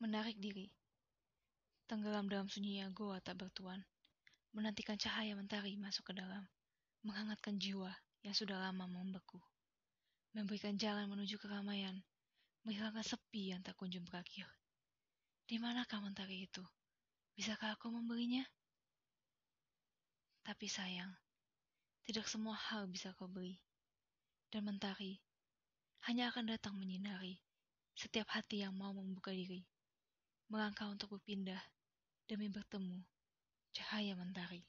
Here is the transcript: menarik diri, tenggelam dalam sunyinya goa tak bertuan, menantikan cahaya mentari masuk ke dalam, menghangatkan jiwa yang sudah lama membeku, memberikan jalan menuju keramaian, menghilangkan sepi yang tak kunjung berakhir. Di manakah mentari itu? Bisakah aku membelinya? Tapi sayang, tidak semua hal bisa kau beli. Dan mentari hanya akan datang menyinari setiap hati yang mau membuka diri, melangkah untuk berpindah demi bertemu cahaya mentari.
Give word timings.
menarik 0.00 0.40
diri, 0.40 0.72
tenggelam 1.84 2.24
dalam 2.24 2.48
sunyinya 2.48 2.88
goa 2.96 3.20
tak 3.20 3.36
bertuan, 3.36 3.84
menantikan 4.56 4.96
cahaya 4.96 5.36
mentari 5.36 5.76
masuk 5.76 6.08
ke 6.08 6.16
dalam, 6.16 6.48
menghangatkan 7.04 7.60
jiwa 7.60 7.92
yang 8.24 8.32
sudah 8.32 8.56
lama 8.56 8.88
membeku, 8.88 9.36
memberikan 10.32 10.80
jalan 10.80 11.04
menuju 11.04 11.36
keramaian, 11.36 12.00
menghilangkan 12.64 13.04
sepi 13.04 13.52
yang 13.52 13.60
tak 13.60 13.76
kunjung 13.76 14.08
berakhir. 14.08 14.48
Di 15.44 15.60
manakah 15.60 16.00
mentari 16.00 16.48
itu? 16.48 16.64
Bisakah 17.36 17.76
aku 17.76 17.92
membelinya? 17.92 18.48
Tapi 20.40 20.64
sayang, 20.64 21.12
tidak 22.08 22.24
semua 22.24 22.56
hal 22.56 22.88
bisa 22.88 23.12
kau 23.20 23.28
beli. 23.28 23.60
Dan 24.48 24.64
mentari 24.64 25.20
hanya 26.08 26.32
akan 26.32 26.56
datang 26.56 26.80
menyinari 26.80 27.36
setiap 27.92 28.32
hati 28.32 28.64
yang 28.64 28.72
mau 28.72 28.96
membuka 28.96 29.30
diri, 29.30 29.60
melangkah 30.50 30.90
untuk 30.90 31.14
berpindah 31.14 31.62
demi 32.26 32.50
bertemu 32.50 32.98
cahaya 33.70 34.18
mentari. 34.18 34.66